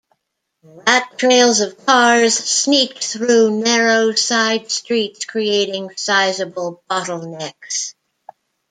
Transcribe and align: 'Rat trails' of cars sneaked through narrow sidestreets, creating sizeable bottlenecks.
'Rat 0.63 1.19
trails' 1.19 1.59
of 1.59 1.85
cars 1.85 2.33
sneaked 2.35 3.03
through 3.05 3.51
narrow 3.61 4.13
sidestreets, 4.13 5.27
creating 5.27 5.91
sizeable 5.95 6.81
bottlenecks. 6.89 7.93